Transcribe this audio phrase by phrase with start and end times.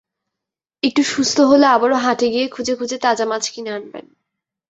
[0.83, 4.05] একটু সুস্থ হলে আবারও হাটে গিয়ে খুঁজে খুঁজে তাজা মাছ কিনে আনবেন।